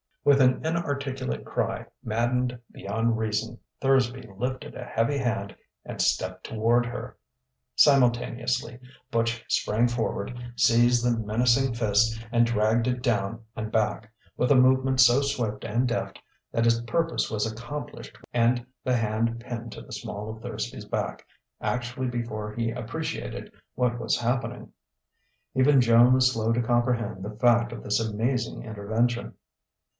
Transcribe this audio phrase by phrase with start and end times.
[0.23, 6.85] With an inarticulate cry, maddened beyond reason, Thursby lifted a heavy hand and stepped toward
[6.87, 7.17] her.
[7.75, 8.79] Simultaneously
[9.11, 14.55] Butch sprang forward, seized the menacing fist and dragged it down and back, with a
[14.55, 16.19] movement so swift and deft
[16.51, 21.25] that its purpose was accomplished and the hand pinned to the small of Thursby's back
[21.61, 24.71] actually before he appreciated what was happening.
[25.55, 29.33] Even Joan was slow to comprehend the fact of this amazing intervention....